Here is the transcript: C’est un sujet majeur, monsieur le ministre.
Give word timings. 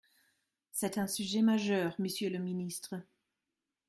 C’est 0.71 0.97
un 0.97 1.05
sujet 1.05 1.43
majeur, 1.43 1.93
monsieur 1.99 2.31
le 2.31 2.39
ministre. 2.39 2.95